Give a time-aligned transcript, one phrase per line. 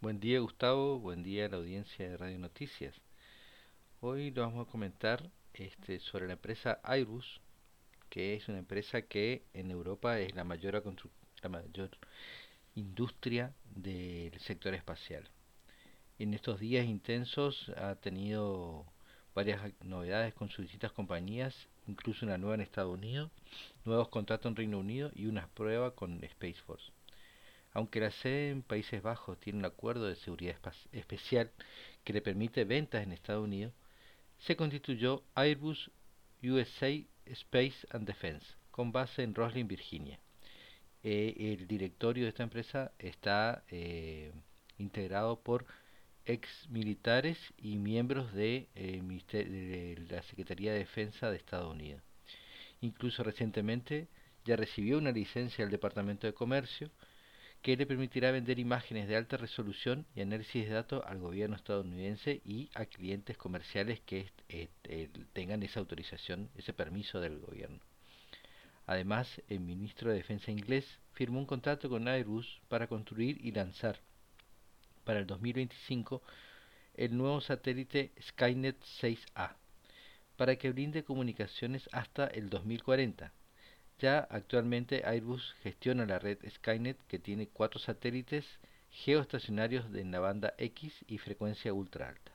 [0.00, 2.94] Buen día Gustavo, buen día a la audiencia de Radio Noticias.
[4.00, 7.40] Hoy lo vamos a comentar este, sobre la empresa Airbus,
[8.08, 10.80] que es una empresa que en Europa es la mayor,
[11.42, 11.90] la mayor
[12.76, 15.28] industria del sector espacial.
[16.20, 18.86] En estos días intensos ha tenido
[19.34, 23.32] varias novedades con sus distintas compañías, incluso una nueva en Estados Unidos,
[23.84, 26.92] nuevos contratos en Reino Unido y unas pruebas con Space Force.
[27.72, 30.56] Aunque la sede en Países Bajos tiene un acuerdo de seguridad
[30.92, 31.50] especial
[32.04, 33.72] que le permite ventas en Estados Unidos,
[34.38, 35.90] se constituyó Airbus
[36.42, 36.90] USA
[37.26, 40.18] Space and Defense, con base en Roslyn, Virginia.
[41.02, 44.32] Eh, el directorio de esta empresa está eh,
[44.78, 45.66] integrado por
[46.26, 52.02] ex militares y miembros eh, de la Secretaría de Defensa de Estados Unidos.
[52.80, 54.08] Incluso recientemente
[54.44, 56.90] ya recibió una licencia del Departamento de Comercio
[57.62, 62.40] que le permitirá vender imágenes de alta resolución y análisis de datos al gobierno estadounidense
[62.44, 67.80] y a clientes comerciales que eh, eh, tengan esa autorización, ese permiso del gobierno.
[68.86, 74.00] Además, el ministro de Defensa inglés firmó un contrato con Airbus para construir y lanzar
[75.04, 76.22] para el 2025
[76.94, 79.56] el nuevo satélite Skynet 6A,
[80.36, 83.32] para que brinde comunicaciones hasta el 2040
[83.98, 88.44] ya actualmente Airbus gestiona la red Skynet que tiene cuatro satélites
[88.90, 92.32] geoestacionarios de la banda X y frecuencia ultra alta.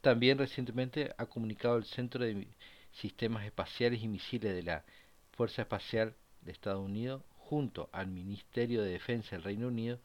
[0.00, 2.46] También recientemente ha comunicado el Centro de
[2.92, 4.84] Sistemas Espaciales y Misiles de la
[5.32, 9.98] Fuerza Espacial de Estados Unidos junto al Ministerio de Defensa del Reino Unido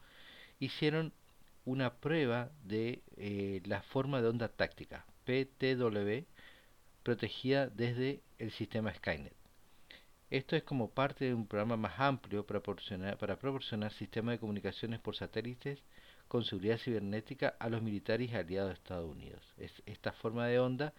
[0.60, 1.12] hicieron
[1.64, 6.24] una prueba de eh, la forma de onda táctica PTW
[7.02, 9.34] protegida desde el sistema Skynet.
[10.30, 15.16] Esto es como parte de un programa más amplio para proporcionar, sistemas de comunicaciones por
[15.16, 15.82] satélites
[16.28, 19.42] con seguridad cibernética a los militares aliados de Estados Unidos.
[19.86, 20.92] esta forma de onda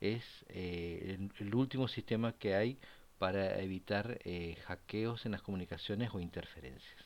[0.00, 2.78] es eh, el, último sistema que hay
[3.18, 7.04] para evitar eh, hackeos en las comunicaciones o interferencias.